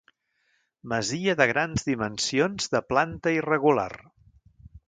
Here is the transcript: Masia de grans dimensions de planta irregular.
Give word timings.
Masia 0.93 1.35
de 1.43 1.47
grans 1.51 1.87
dimensions 1.91 2.73
de 2.77 2.85
planta 2.95 3.37
irregular. 3.37 3.91